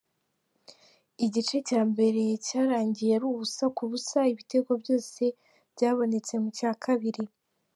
Igice 1.25 1.57
cya 1.67 1.81
mbere 1.91 2.21
cyarangiye 2.45 3.11
ari 3.17 3.25
ubusa 3.31 3.65
ku 3.75 3.83
busa, 3.91 4.19
ibitego 4.33 4.71
byose 4.81 5.23
byabonetse 5.73 6.33
mu 6.43 6.49
cya 6.57 6.71
kabiri. 6.83 7.23